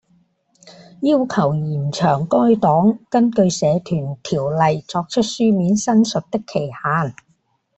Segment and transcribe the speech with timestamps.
[1.03, 7.13] 要求延長該黨根據《社團條例》作出書面申述的期限